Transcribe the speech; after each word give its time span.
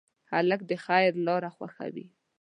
هلک 0.31 0.61
د 0.69 0.71
خیر 0.85 1.11
لاره 1.27 1.49
خوښوي. 1.55 2.05